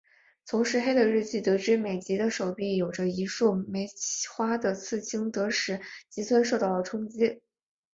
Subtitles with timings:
[0.45, 3.87] 从石黑的日记得知美几的手臂有着一束梅
[4.33, 7.39] 花的刺青使得吉村受到了冲击。